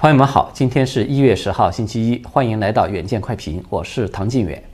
[0.00, 4.64] 朋友们好，今天是一月十号，星期一，欢迎来到远见快评，我是唐晋远。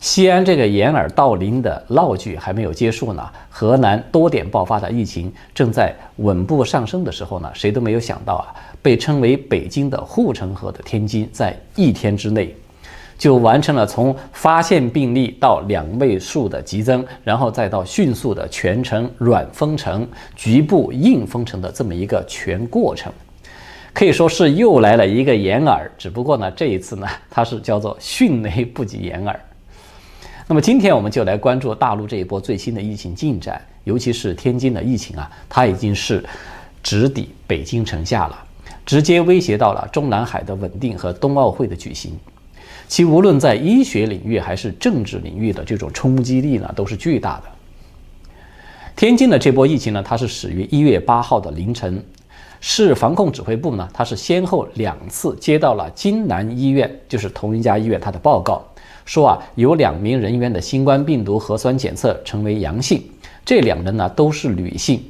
[0.00, 8.50] 西安这个掩耳盗铃的闹剧还没有结束呢，河南多点爆发的疫情正在稳步上升的时候呢，谁都没有想到啊，
[8.82, 12.52] 被称为北京的护城河的天津，在一天之内
[13.16, 20.04] 就完成了从发现病例到两位数的急增，然后再到迅速的全城软封城、
[20.34, 23.12] 局部硬封城的这么一个全过程。
[23.94, 29.40] 可以说是又来了一个掩耳，只不过呢，这一次呢， 它是叫做迅雷不及掩耳。
[30.48, 36.22] 那么今天我们就来关注大陆这一波最新的疫情进展，尤其是天津的疫情啊，它已经是
[36.82, 38.44] 直抵北京城下了，
[38.84, 42.18] 直接威胁到了中南海的稳定和冬奥会的举行。
[42.88, 47.44] 其无论在医学领域还是政治领域的这种冲击力呢，都是巨大的。
[48.96, 52.04] 天津的这波疫情呢，它是始于一月八号的凌晨。
[52.66, 58.64] 市防控指挥部呢，它是先后两次接到了金南医院，就是同一家医院，它的报告
[59.04, 63.02] 说啊，有两名人员的新冠病毒核酸检测成为阳性，
[63.44, 65.04] 这两人呢都是女性，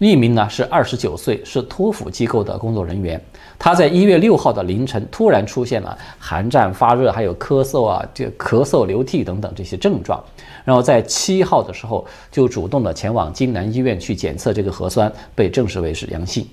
[0.00, 3.18] 一名呢是二十九岁，是托福机构的工作人员，
[3.60, 10.20] 他在一月六号的凌晨突然出现了寒战、发热，还有咳嗽啊，这咳嗽、流涕等等这些症状，
[10.64, 16.44] 然后在七号的时候就主动的前往金南医院去检测这个核酸，被证实为是阳性。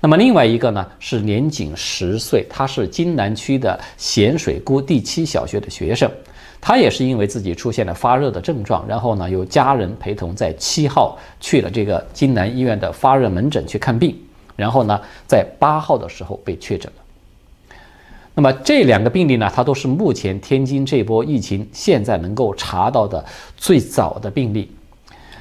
[0.00, 6.08] 那么另外一个呢，是年仅十岁，他是津南区的咸水沽第七小学的学生，
[6.60, 14.14] 他也是因为自己出现了发热的症状，然后呢，由家人陪同在七号去了这个津南医院的发热门诊去看病，
[14.54, 17.02] 然后呢，在八号的时候被确诊了。
[18.34, 23.24] 那么这两个病例呢，它都是目前天津这波疫情现在能够查到的
[23.56, 24.70] 最早的病例。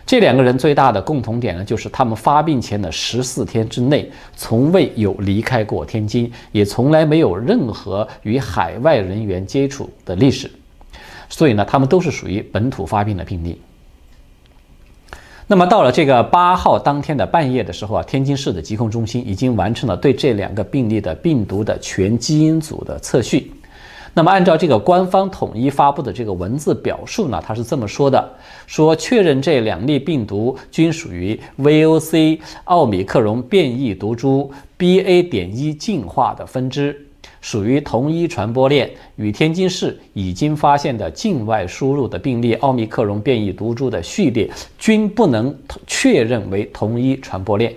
[0.05, 10.51] 这两个人最大的共同点呢，就是他们发病前的十四天之内，从未有离开过天津，也从来没有任何与海外人员接触的历史，
[11.27, 13.59] 所以呢，他们都是属于本土发病的病例。
[15.47, 23.51] 那么到了这个八号当天的半夜的时候啊，天津市的疾控中心已经完成了对这两个病例的病毒的全基因组的测序。
[24.17, 28.33] 那么，按照这个官方统一发布的这个文字表述呢，他是这么说的：
[28.65, 34.49] 说确认这两例病毒均属于 VOC 奥米克戎变异毒株
[34.79, 35.27] BA.
[35.27, 37.05] 点一进化的分支，
[37.41, 44.49] 属于同一传播链，与天津市已经发现的境外输入的病例奥密克戎变异毒株的序列
[44.79, 45.53] 均不能
[45.85, 47.75] 确认为同一传播链。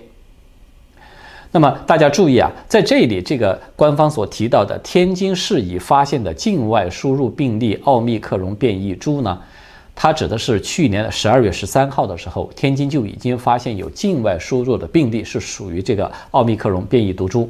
[1.51, 9.35] 那么大家注意啊，在这里这个官方所提到的天津市已发现的境外输入病例奥密克戎变异株呢，
[9.95, 17.49] 它指的是去年的十二月十三号的时候，天津就已经发现有境外输入的病例是属于这个奥密克戎变异毒株，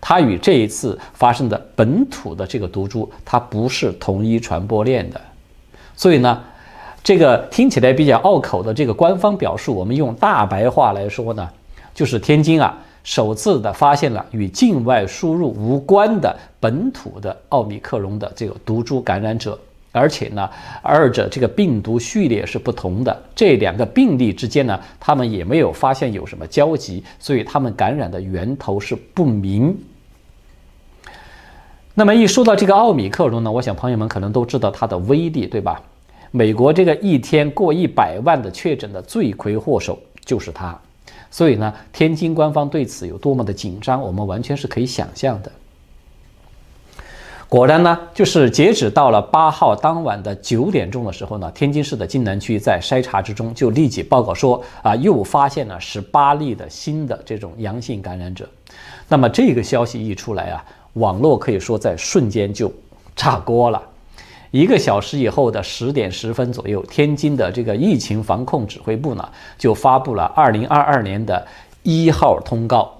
[0.00, 5.20] 它与这一次发生的本土的这个毒株它不是同一传播链的，
[5.94, 6.42] 所以呢，
[7.04, 11.48] 这个听起来比较拗口的这个官方表述，我们用大白话来说呢，
[11.94, 12.76] 就是天津啊。
[13.06, 19.56] 首次的发现了与境外输入无关的本土的奥密克戎的这个毒株感染者，
[19.92, 20.50] 而且呢，
[20.82, 29.78] 二者这个病毒序列是不同的，这两个病例之间呢，他们也没有发现有什么交集，所以他们感染的源头是不明。
[31.94, 35.80] 那么一说到这个奥密克戎呢，我想朋友们可能都知道它的威力，对吧？
[36.32, 40.76] 美国这个一天过一百万的确诊的罪魁祸首就是它。
[41.30, 45.52] 所以呢，天津官方对此有多么的紧张，我们完全是可以想象的。
[47.48, 58.48] 果然呢，就是截止到了八号当晚的九点钟的时候呢，天津市的津南区在筛查之中就立即报告说啊，又发现了十八例的新的这种阳性感染者。
[59.08, 62.72] 那么这个消息一出来啊，网络可以说在瞬间就
[63.14, 63.80] 炸锅了。
[64.50, 71.46] 一个小时以后的十点十分左右，天津的这个疫情防控指挥部呢，就发布了二零二二年的
[71.82, 72.92] 一号通告。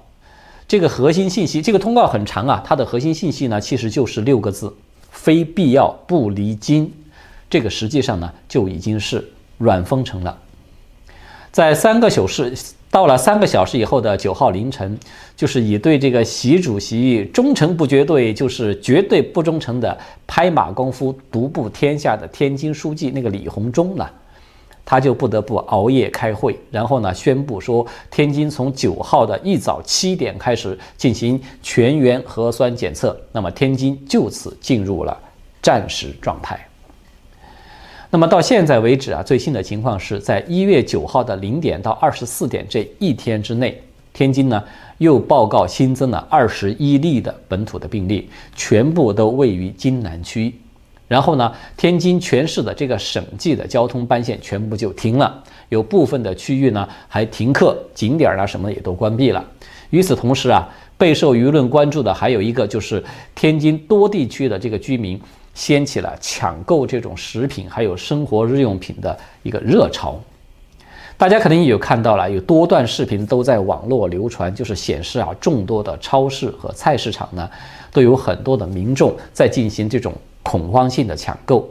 [0.69, 4.75] 这个核心信息，这个通告很长啊，它的核心信息呢，其实就是六个字：
[5.11, 6.93] 非必要不离京。
[7.49, 9.27] 这个实际上呢，就已经是
[9.59, 10.39] 软封城了。
[11.51, 12.55] 在三个小时。
[12.97, 14.99] 到了三个小时以后的九号凌晨，
[15.37, 24.09] 就是以对这个习主席忠诚不绝对，就是绝对不忠诚的拍马功夫独步天下的天津书记那个李鸿忠呢，
[24.83, 35.15] 他就不得不熬夜开会，然后呢宣布说，天津从九号的一早七点开始进行全员核酸检测，那么天津就此进入了
[35.61, 36.59] 战时状态。
[38.11, 43.81] 那么到现在为止啊，最新的情况是在一月九号的零点到二十四点这一天之内，
[44.13, 44.63] 天津呢
[44.99, 50.55] 又报告新增了二十一例的本土的病例，全部都位于津南区。
[51.09, 59.45] 然后呢，天津全市的这个省际的交通班线全部就停了，有部分的区域呢还停课，景点啊什么也都关闭了。
[59.91, 60.69] 与此同时啊，
[60.99, 63.03] 备受舆论关注的还有一个就是
[63.37, 65.21] 天津多地区的这个居民
[65.57, 70.17] 掀起了抢购这种食品还有生活日用品的一个热潮。
[71.17, 77.51] 大家肯定也有看到了，有多段视频都在网络流传，就是显示啊，众多的超市和菜市场呢，
[77.91, 80.13] 都有很多的民众在进行这种。
[80.49, 81.69] 恐慌性的抢购，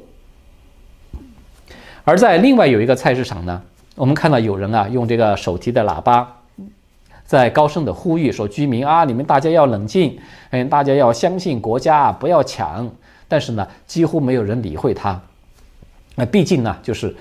[2.03, 3.61] 而在另外有一个菜市场呢，
[3.95, 6.41] 我们看到有人啊用这个手提的喇叭，
[7.23, 12.85] 在高声的呼吁说：“居民啊，你们大家要冷静，嗯，大家要相信国家，不要抢。”
[13.27, 15.21] 但是呢，几乎没有人理会他。
[16.15, 17.15] 那毕竟呢，就是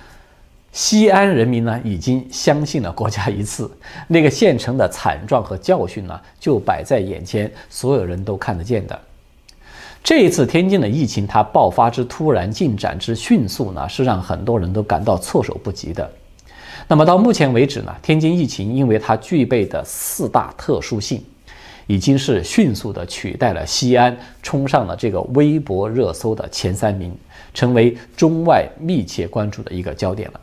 [0.73, 3.71] 西安人民呢已经相信了国家一次，
[4.09, 9.01] 那个县城的惨状和教训呢就摆在眼前，所有人都看得见的。
[10.03, 16.11] 这一次天津的疫情，它爆发之突然、进展之迅速呢，是让很多人都感到措手不及的。
[16.87, 21.25] 那么到目前为止呢，天津疫情因为它具备的四大特殊性，
[21.87, 27.15] 已经是迅速的取代了西安，冲上了这个微博热搜的前三名，
[27.53, 30.41] 成为中外密切关注的一个焦点了。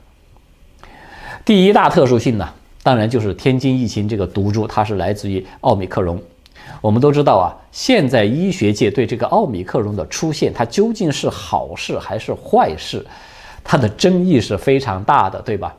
[1.43, 2.47] 第一大特殊性呢，
[2.83, 6.21] 当然就是天津疫情这个毒株，它是来自于奥密克戎。
[6.79, 13.05] 我们都知道啊，现在医学界对这个奥密克戎的出现，它究竟是好事还是坏事，
[13.63, 15.75] 它的争议是非常大的，对吧？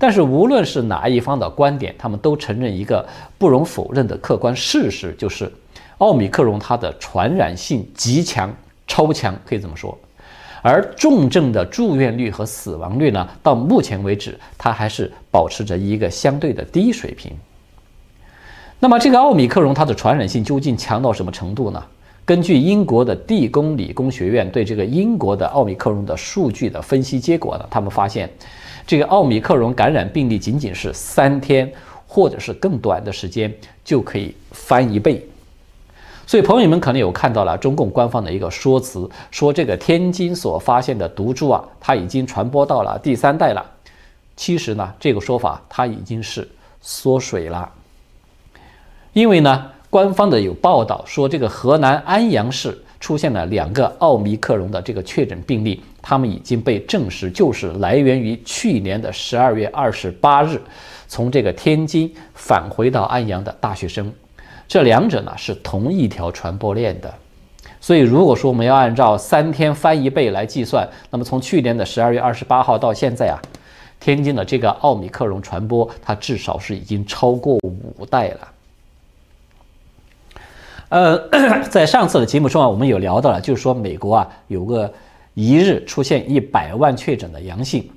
[0.00, 3.06] 但是无论是哪一方的观点，他们都承认一个
[3.36, 5.52] 不容否认的客观事实，就是
[5.98, 8.50] 奥米克戎它的传染性极强、
[8.86, 9.96] 超强，可以这么说。
[10.62, 17.32] 而重症的住院率和死亡率呢，到目前为止，它还是保持着一个相对的低水平。
[18.78, 21.82] 那么这个奥米克戎它的传染性究竟强到什么程度呢？
[22.24, 28.30] 根据英国的地宫理工学院对这个英国的奥米克戎的数据的分析结果呢，他们发现，
[28.86, 31.70] 这个奥米克戎感染病例仅仅是三天
[32.06, 33.52] 或者是更短的时间
[33.84, 35.24] 就可以翻一倍。
[36.26, 43.64] 所以朋友们可能有看到了中共官方的一个说辞，说这个天津所发现的毒株啊，它已经传播到了第三代了。
[44.36, 46.48] 其实呢，这个说法它已经是
[46.80, 47.68] 缩水了。
[49.12, 60.60] 因为呢，官方的有报道说，这个河南安阳市出现了两个奥密克戎的这个确诊病例，他们已经被证实就是来源于去年的十二月二十八日
[61.08, 64.12] 从这个天津返回到安阳的大学生，
[64.68, 67.12] 这两者呢是同一条传播链的。
[67.80, 73.40] 所以，如果说我们要按照三天翻一倍来计算，那么从去年的十二月二十八号到现在啊，
[73.98, 78.48] 天津的这个奥密克戎传播，它至少是已经超过五代了。
[80.90, 81.16] 呃，
[81.70, 84.92] 在上次的节目中啊，我们有聊到了，就是说美国啊有个
[85.34, 87.88] 一日出现一百万确诊的阳性，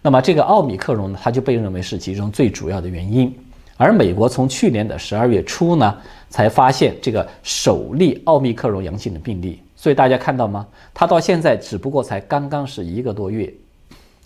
[0.00, 3.32] 那么这个奥密克戎呢，它就被认为是其中最主要的原因。
[3.76, 5.94] 而美国从去年的十二月初呢，
[6.30, 10.66] 才发现这个首例奥密克戎阳性的病例，所以大家看到吗？
[10.94, 13.52] 它到现在只不过才刚刚是一个多月，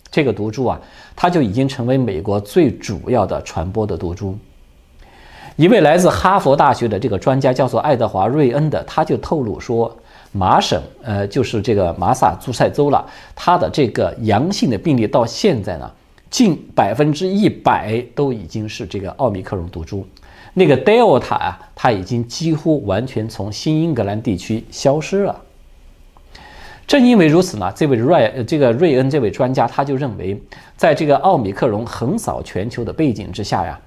[0.09, 0.79] 这个毒株啊，
[1.13, 4.37] 它就已经成为美国最主要的传播的毒株。
[5.57, 9.91] 一位来自哈佛大学的这个专家叫做爱德华·瑞恩的，他就透露说，
[10.31, 13.03] 麻省，呃，就是这个马萨诸塞州了，
[13.35, 15.91] 他的这个阳性的病例到现在呢，
[16.29, 20.05] 近百分之一百都已经是这个奥密克戎毒株，
[20.53, 25.35] 那个 Delta 啊，它已经几乎完全从新英格兰地区消失了。
[26.87, 30.41] 正因为如此呢，这位瑞这个瑞恩这位专家他就认为，
[30.77, 33.77] 在这个奥密克戎横扫全球的背景之下呀。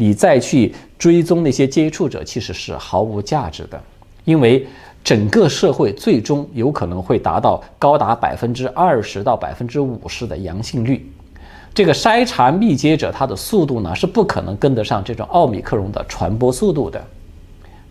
[0.00, 3.80] 你再去追踪那些接触者，其实是毫无价值的，
[4.24, 4.64] 因为
[5.02, 11.04] 整个社会最终有可能会达到高达百分之二十到百分之五十的阳性率，
[11.74, 17.04] 这个筛查密接者它的速度呢是不可能跟得上这种奥密克戎的传播速度的，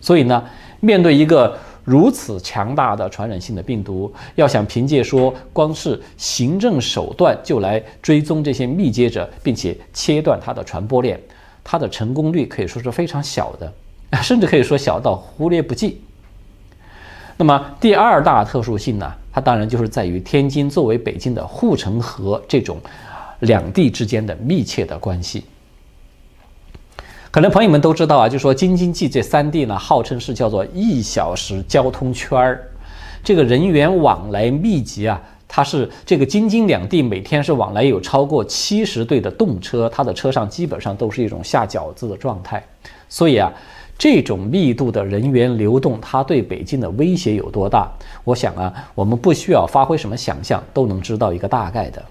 [0.00, 0.42] 所以呢，
[0.80, 11.18] 面对一个如此强大的传染性的病毒，要想凭借说光是行政手段就来追踪这些密接者，并且切断它的传播链。
[11.64, 13.72] 它的成功率可以说是非常小的，
[14.22, 15.98] 甚至可以说小到忽略不计。
[17.38, 19.10] 那么第二大特殊性呢？
[19.32, 22.78] 它当然就是在于天津作为北京的护城河这种
[23.40, 25.44] 两地之间的密切的关系。
[27.38, 32.68] 可能朋友们都知道啊，就说京津冀这三地呢，号称是叫做一小时交通圈儿，
[33.22, 35.22] 这个人员往来密集啊。
[35.46, 42.60] 它是这个京津两地每天是往来有超过七十对的动车，它的车上基本上都是一种下饺子的状态，
[43.08, 43.52] 所以啊，
[43.96, 47.88] 这种密度的人员流动，它对北京的威胁有多大？
[48.24, 52.04] 我想啊，我们不需要发挥什么想象，都能知道一个大概的。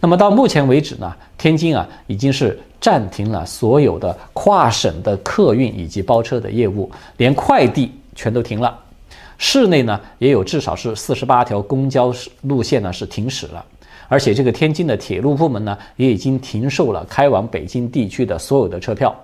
[0.00, 8.76] 那么到目前为止呢，天津啊已经是暂停了所有的跨省的客运以及包车的业务，连快递全都停了。
[9.36, 13.64] 市内呢也有至少是四十八条公交路线呢是停驶了，
[14.08, 19.14] 而且这个天津的铁路部门呢也已经停售了开往北京地区的所有的车票，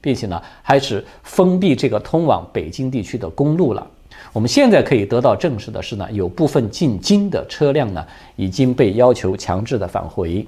[0.00, 3.86] 并且呢开始封闭这个通往北京地区的公路了。
[4.32, 8.04] 我们现在可以得到证实的是呢，有部分进京的车辆呢
[8.36, 10.44] 已经被要求强制的返回。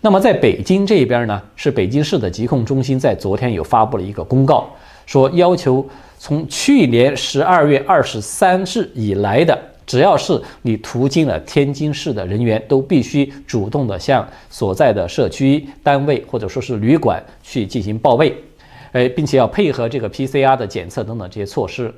[0.00, 4.68] 那么在北京这边呢，是北京市的疾控中心在昨天有发布了一个公告，
[5.06, 5.86] 说要求
[6.18, 18.34] 从去年十二月二十三日以来的，只要是你途经了天津市的人员，都必须主动的向所在的社区单位或者说是旅馆去进行报备，
[18.92, 21.90] 哎，并且要配合这个 PCR 的检测等等这些措施。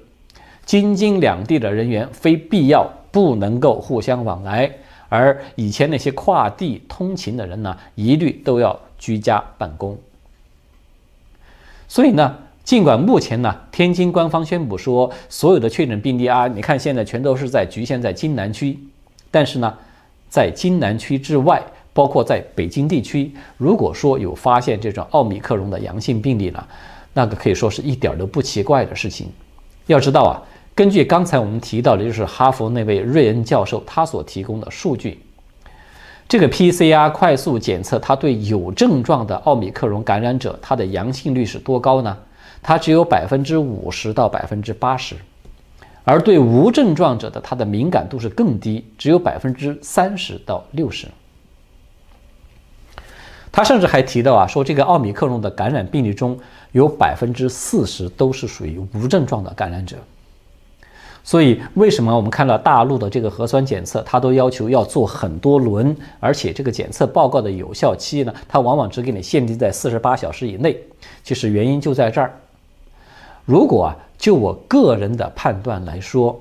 [0.67, 4.69] 京津两地的人员非必要不能够互相往来，
[5.09, 9.97] 而以前那些跨地通勤的人呢，一律都要居家办公。
[11.87, 18.77] 所以呢，尽管目前呢，天津官方宣布说所有的确诊病例啊，你看现在全都是在局限在津南区，
[19.31, 19.73] 但是呢，
[20.29, 26.67] 在津南区之外，包括在北京地区，如果说有发现这种奥密克戎的阳性病例呢，
[27.13, 29.31] 那个可以说是一点都不奇怪的事情。
[29.87, 30.43] 要知道啊。
[30.77, 35.19] 根据刚才我们提到的，就是哈佛那位瑞恩教授他所提供的数据，
[36.29, 42.15] 这个 PCR 快速检测，它对有症状的奥密克戎感染者，它的阳性率是多高呢？
[42.63, 45.17] 它只有百分之五十到百分之八十，
[46.05, 51.09] 而对无症状者的，它的敏感度是更低，只有百分之三十到六十。
[53.51, 56.39] 他甚至还提到啊，说这个奥密克戎的感染病例中
[56.73, 59.97] 有百分之四十都是属于无症状的感染者。
[61.29, 70.79] 所以，为什么我们看到大陆的这个核酸检测，它都要求要做很多轮，而且这个检测报告的有效期呢，它往往只给你限定在四十八小时以内。
[71.25, 72.33] 其实原因就在这儿。
[73.45, 76.41] 如果啊，就我个人的判断来说，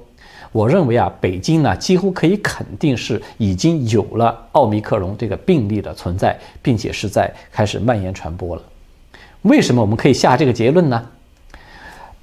[0.52, 8.62] 我认为啊，北京呢几乎可以肯定是已经有了奥密克戎这个病例的存在，并且是在开始蔓延传播了。
[9.42, 11.04] 为什么我们可以下这个结论呢？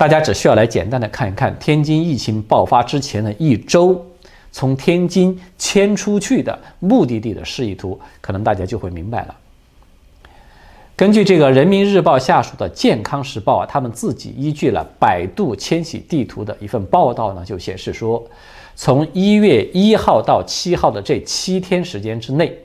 [0.02, 4.04] 大家只需要来简单的看一看天津疫情爆发之前的一周，
[4.50, 9.37] 从天津迁出去的目的地的示意图，可能大家就会明白了。
[10.97, 18.21] 根据这个人民日报下属的健康时报啊，他们自己依据了百度迁徙地图的一份报道呢，就显示说，
[18.75, 22.59] 从一月一号到七号的这七天时间之内。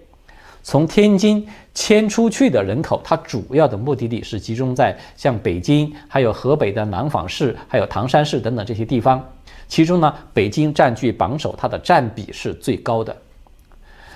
[0.67, 9.25] 从天津迁出去的人口，它主要的目的地是集中在像北京、还有河北的廊坊市、还有唐山市等等这些地方。
[9.69, 13.15] 其中呢，北京占据榜首，它的占比是最高的。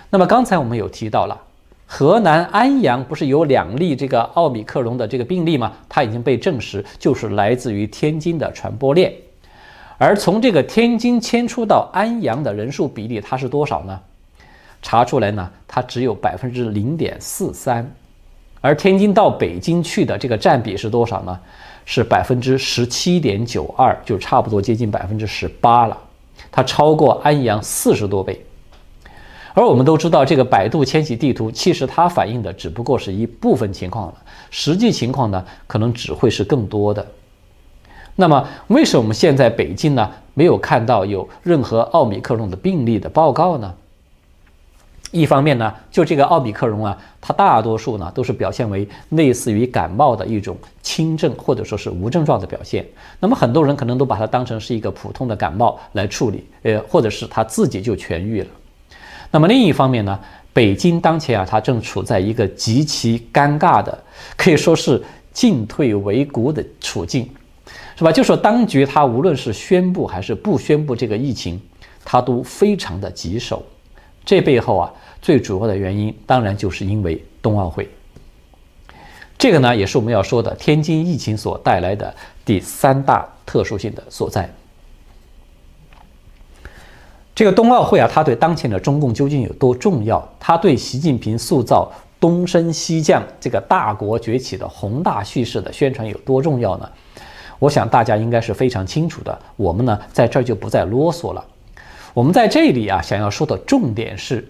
[0.10, 1.42] 那么刚才我们有提到了，
[1.86, 5.72] 河南安阳不是有两例这个奥米克戎的这个病例吗？
[5.88, 9.14] 它已经被证实就是来自于天津的传播链。
[9.98, 13.98] 而从这个天津迁出到安阳的人数比例，它是多少呢？
[14.82, 17.90] 查出来呢，它只有百分之零点四三，
[18.60, 21.40] 而天津到北京去的这个占比是多少呢？
[21.84, 25.98] 是百分之十七点九二，就差不多接近百分之十八了，
[26.52, 28.40] 它超过安阳四十多倍。
[29.54, 34.14] 而我们都知道，这个百度迁徙地图其实它反映的只不过是一部分情况了，
[34.52, 37.06] 实际情况呢，可能只会是更多的。
[38.16, 43.74] 那么，为什么现在北京呢没有看到有任何奥密克戎的病例的报告呢？
[45.12, 52.86] 一方面呢，就这个奥比克戎啊，它大多数呢都是表现为类似于感冒的一种轻症或者说是无症状的表现。
[53.20, 58.48] 那么很多人可能都把它当成是一个普通的感冒来处理，呃，或者是他自己就痊愈了。
[59.30, 60.18] 那么另一方面呢，
[60.54, 64.02] 北京当前啊，它正处在一个极其尴尬的，
[64.38, 65.02] 可以说是
[65.34, 67.30] 进退维谷的处境，
[67.98, 68.12] 是吧？
[68.12, 71.62] 就说当局它无论是宣布还是不宣布这个疫情，
[72.06, 73.62] 它都非常的棘手。
[74.24, 77.90] 这背后啊，最主要的原因当然就是因为冬奥会。
[79.38, 82.14] 这个呢，也是我们要说的天津疫情所带来的
[82.46, 84.48] 第三大特殊性的所在。
[87.34, 90.24] 这个冬奥会啊，它对当前的中共究竟有多重要？
[90.40, 96.88] 它对习近平塑造东升西降这个大国崛起的宏大叙事的宣传有多重要呢？
[97.58, 99.40] 我想大家应该是非常清楚的。
[99.56, 101.44] 我们呢，在这儿就不再啰嗦了。
[102.14, 104.46] 我们在这里啊，想要说的重点是，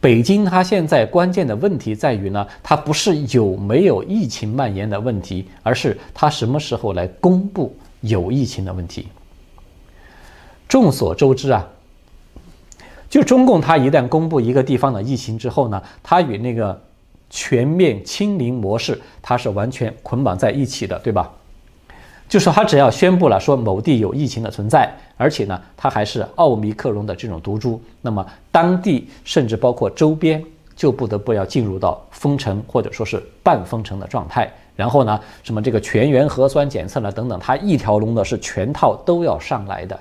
[0.00, 9.08] 北京它现在关键的问题在于呢，它不是有没有疫情蔓延的问题，而是它什么时候来公布有疫情的问题。
[10.68, 11.68] 众所周知啊，
[13.08, 16.80] 就中共它一旦公布一个地方的疫情之后呢，它与那个
[17.28, 21.30] 全面清零模式它是完全捆绑在一起的，对吧？
[22.28, 30.42] 就是他只要宣布了说某地有疫情的存在，而且呢，它还是奥密克戎的这种毒株，那么当地甚至包括周边
[30.74, 34.52] 就不得不要进入到封城或者说是半封城的状态。
[34.74, 39.98] 然后呢，什么这个全员核酸检测呢等等，它一条龙的是全套都要上来的。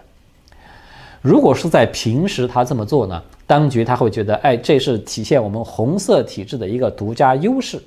[1.22, 7.82] 如果是在平时他这么做呢，当局他会觉得，哎，这是体现我们红色体制的一个独家优势。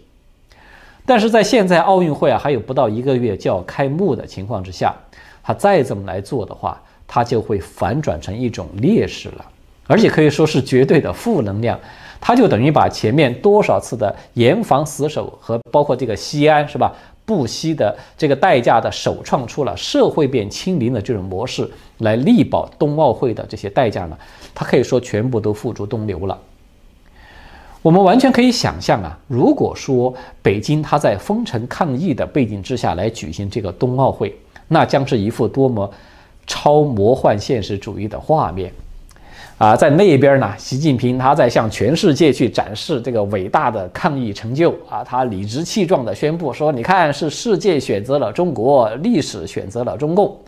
[1.08, 4.94] 但是在现在奥运会啊还有不到一个月就要开幕的情况之下，
[5.42, 9.44] 他再这么来做的话，他就会反转成一种劣势了，
[9.86, 11.80] 而且可以说是绝对的负能量。
[12.20, 16.92] 他就等于把前面多少次的严防死守和包括这个西安是吧，
[17.24, 21.66] 不惜的这个代价的首创出了社会变清零的这种模式
[22.00, 24.18] 来力保冬奥会的这些代价呢，
[24.54, 26.38] 他可以说全部都付诸东流了。
[27.88, 35.90] 我们完全可以想象啊，如果说北京它在封城抗疫的背景之下来举行这个冬奥会，那将是一幅多么
[36.46, 38.70] 超魔幻现实主义的画面
[39.56, 39.74] 啊！
[39.74, 50.38] 在那边呢，习近平他在向全世界去展示这个伟大的抗疫成就啊，他理直气壮地宣布说：“你看，是世界选择了中国，历史选择了中共。”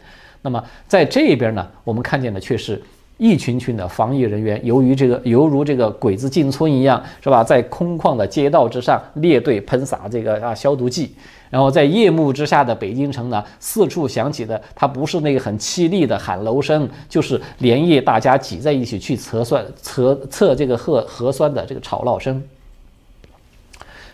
[0.42, 2.82] 那么在这边呢，我们看见的却是。
[3.21, 7.45] 一群群的防疫人员，由于这个犹如这个鬼子进村一样，是吧？
[7.45, 11.15] 在空旷的街道之上列队喷洒这个啊消毒剂，
[11.50, 22.43] 然后在夜幕之下的北京城呢，四处响起的，它不是那个很凄厉的喊楼声，就是连夜大家挤在一起去测算测测这个核核酸的这个吵闹声。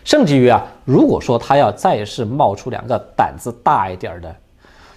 [0.03, 4.35] 甚至于啊，如果说他要再是冒出两个胆子大一点的。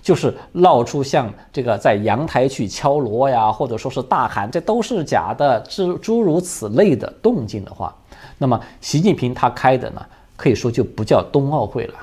[0.03, 7.95] 就是闹出像这个在阳台去敲锣呀，或者说是大喊“这都是假的”诸诸如此类的动静的话，
[8.39, 10.05] 那么习近平他开的呢，
[10.37, 11.95] 可以说就不叫冬奥会了，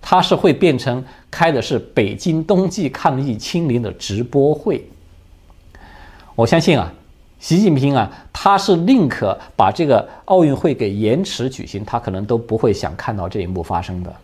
[0.00, 4.86] 他是会变成开的是北京冬季抗疫清零的直播会。
[6.34, 6.92] 我相信啊，
[7.40, 14.14] 习近平啊，他是宁可把这个奥运会给延迟举行，他可能都不会想看到这一幕发生的。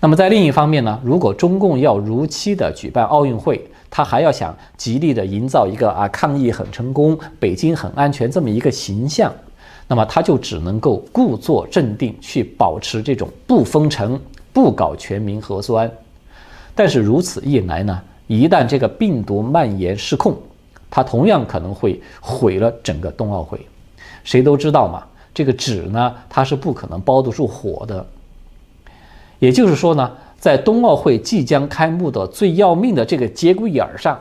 [0.00, 9.32] 那么在另一方面呢，如果中共要如期的举办奥运会，他还要想极力的营造一个啊抗疫很成功、北京很安全这么一个形象，
[9.88, 14.20] 那么他就只能够故作镇定，去保持这种不封城、
[14.52, 15.90] 不搞全民核酸。
[16.76, 20.36] 但是如此一来呢，一旦这个病毒蔓延失控，
[20.88, 23.58] 它同样可能会毁了整个冬奥会。
[24.22, 25.02] 谁都知道嘛，
[25.34, 28.06] 这个纸呢，它是不可能包得住火的。
[29.38, 34.20] 也就是说呢，在冬奥会即将开幕的最要命的这个节骨眼上，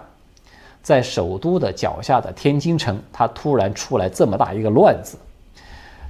[0.83, 5.17] 在首都的脚下的天津城，它突然出来这么大一个乱子，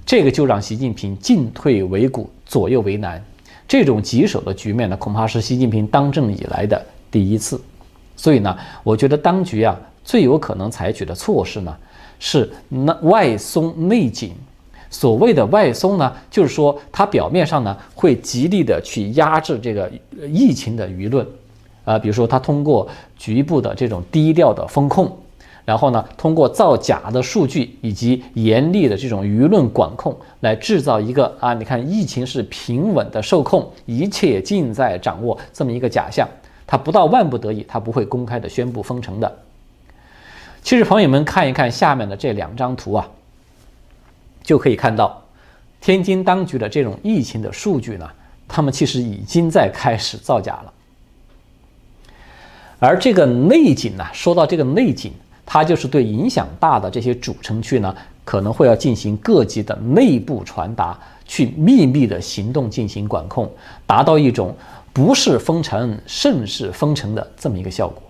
[0.05, 3.23] 这个就让习近平进退维谷、左右为难。
[3.67, 7.59] 这种棘手的局面呢，恐怕是习近平当政以来的第一次。
[8.15, 11.75] 所以呢，我觉得当局啊，最有可能采取的措施呢，
[12.19, 14.33] 是那外松内紧。
[14.89, 19.91] 所谓的外松呢，就是说它表面上呢会极力的去压制这个
[20.31, 21.27] 疫情的舆论，
[21.83, 25.11] 啊，比如说它通过局部的这种低调的风控，
[25.65, 36.27] 然后呢通过造假的数据以及严厉的这种舆论管控来制造一个啊，你看疫情是平稳的受控，一切尽在掌握这么一个假象。
[36.65, 39.37] 它不到万不得已，它不会公开的宣布封城的。
[40.61, 43.09] 其实朋友们看一看下面的这两张图啊。
[44.47, 45.21] 就可以看到，
[45.81, 48.09] 天津当局的这种疫情的数据呢，
[48.47, 50.73] 他们其实已经在开始造假了。
[52.79, 55.11] 而这个内紧呢，说到这个内紧，
[55.45, 63.51] 它就是对影响大的这些主城区呢，可能会要进行各级的内部传达，去秘密的行动进行管控，
[63.85, 64.55] 达到一种
[64.93, 68.01] 不是封城胜是封城的这么一个效果。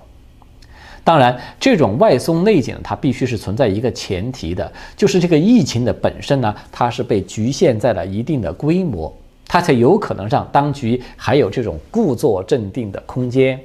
[1.07, 9.15] 当然，这种外松内紧，它必须是存在一个前提的，就是这个疫情的本身呢，它是被局限在了一定的规模，
[9.47, 13.57] 它才有可能让当局还有这种故作镇定的空间。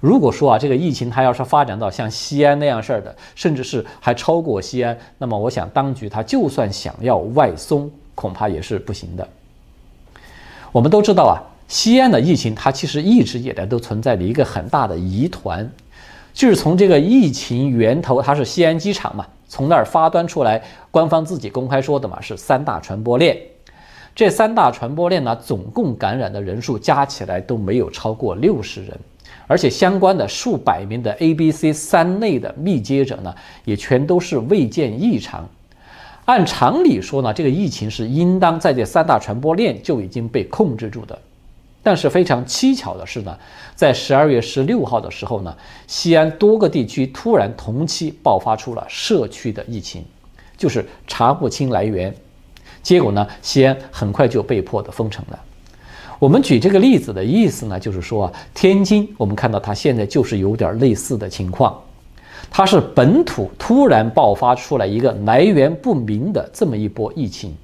[0.00, 9.28] 如果说啊，这个疫情它要是发展到像西安那样事儿的，甚至是还超过西安，那么我想当局它就算想要外松，恐怕也是不行的。
[10.72, 15.70] 我们都知道啊，西安的疫情它其实一直以来都存在着一个很大的疑团。
[16.36, 23.34] 就是从这个疫情源头，它是西安机场嘛，从那儿发端出来，官方自己公开说的嘛，是三大传播链。
[24.14, 28.94] 这三大传播链呢，总共感染的人数加起来都没有超过六十人，
[29.46, 35.48] 而且相关的数百名的 A、B、C 三类的密接者呢，也全都是未见异常。
[36.26, 41.18] 按常理说呢，这个疫情是应当在这三大传播链就已经被控制住的。
[41.86, 43.38] 但是非常蹊跷的是呢，
[43.76, 50.04] 在十二月十六号的时候呢，西安多个地区突然同期爆发出了社区的疫情，
[50.56, 52.12] 就是查不清来源。
[52.82, 55.38] 结果呢，西安很快就被迫的封城了。
[56.18, 61.80] 我们举这个例子的意思呢，就是说啊，天津我们看到它现在就是有点类似的情况，
[62.50, 67.56] 它是本土突然爆发出来一个来源不明的这么一波疫情。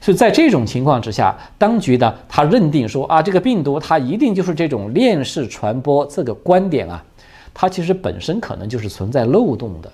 [0.00, 7.04] 所以在这种情况之下，当局呢，他认定说啊，这个病毒它一定就是这种链式传播这个观点啊，
[7.52, 9.90] 它其实本身可能就是存在漏洞的。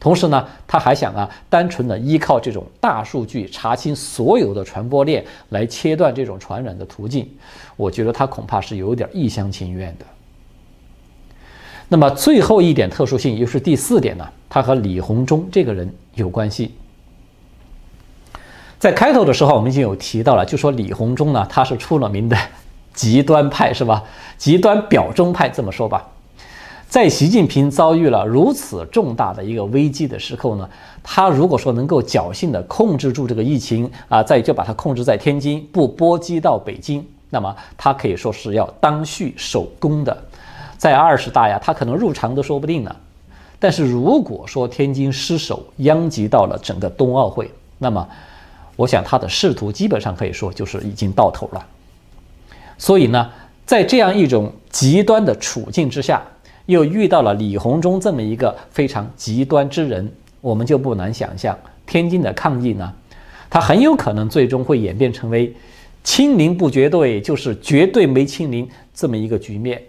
[0.00, 7.28] 同时呢，他还想啊，单纯的依靠这种大数据查清所有的传播链来切断这种传染的途径，
[7.76, 10.04] 我觉得他恐怕是有点一厢情愿的。
[11.88, 16.72] 那么最后一点特殊性，又是第四点呢，他和李鸿忠这个人有关系。
[18.82, 22.36] 在开头的时候，我们已经有提到了，就说李鸿忠呢，他是出了名的
[22.92, 24.02] 极端派，是吧？
[24.36, 26.04] 极端表忠派，这么说吧。
[26.88, 30.68] 在习近平遭遇了如此重大的一个危机的时候呢，
[31.00, 40.24] 他如果说能够侥幸的控制住这个疫情啊，再就把它控制在天津，不波及到北京，那么他可以说是要当续守功的，
[40.76, 42.96] 在二十大呀，他可能入常都说不定呢。
[43.60, 48.04] 但是如果说天津失守，殃及到了整个冬奥会，那么
[48.76, 51.66] 我想他的仕途基本上可以说就是已经到头了。
[52.78, 53.30] 所以呢，
[53.66, 56.22] 在这样一种极端的处境之下。
[56.66, 60.08] 又遇到了李鸿忠这么一个非常极端之人，
[60.40, 62.90] 我们就不难想象，天津的抗议呢，
[63.50, 65.52] 它很有可能最终会演变成为
[66.04, 69.82] 清零不绝对，就是绝对没清零这么一个局面，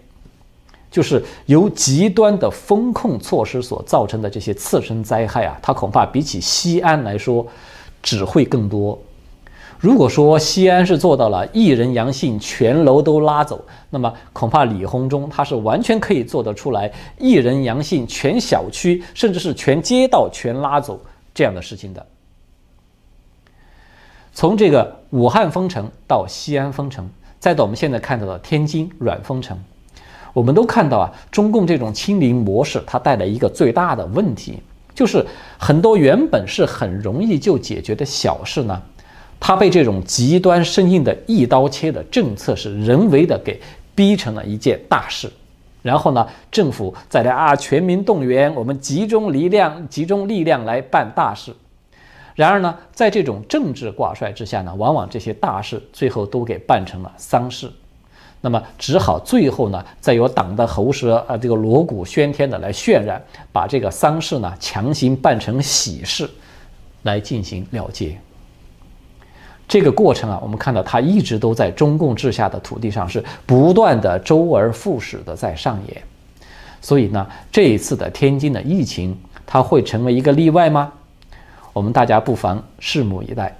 [0.90, 7.46] 就是由极端的风控措施所造成的这些次生灾害啊，它恐怕比起西安来说，
[8.04, 8.96] 只会更多。
[9.80, 21.00] 如果说西安是做到了一人阳性全楼都拉走，那么恐怕李鸿忠他是完全可以做得出来一人阳性全小区甚至是全街道全拉走
[21.34, 22.06] 这样的事情的。
[24.32, 29.58] 从这个武汉封城到西安封城，再到我们现在看到的天津软封城，
[30.32, 34.60] 我们都看到啊，中共这种清零模式它带来一个最大的问题，
[34.94, 35.24] 就是
[35.58, 38.80] 很多原本是很容易就解决的小事呢。
[39.40, 43.60] 它被这种极端生硬的一刀切的政策是人为的给
[43.94, 45.30] 逼成了一件大事，
[45.82, 51.52] 然后呢，政府再来啊全民动员，我们集中力量，集中力量来办大事。
[52.34, 57.70] 然而呢，在这种政治挂帅之下呢，往往这些大事最后都给办成了丧事，
[58.44, 63.18] 那么只好最后呢，再由党的喉舌啊这个锣鼓喧天的来渲染，
[63.50, 66.28] 把这个丧事呢强行办成喜事，
[67.04, 68.14] 来进行了结。
[69.66, 76.02] 这个过程啊，我们看到它一直都在中共治下的土地上是不断的周而复始的在上演，
[76.82, 80.92] 所以呢，这一次的天津的疫情，它会成为一个例外吗？
[81.72, 83.56] 我们大家不妨拭目以待。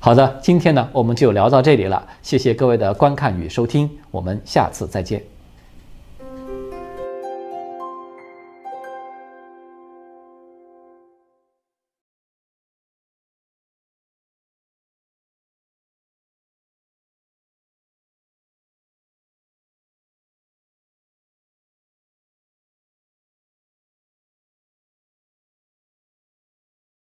[0.00, 5.37] 好的，今天呢我们就聊到这里了，谢谢各位的观看与收听，我们下次再见。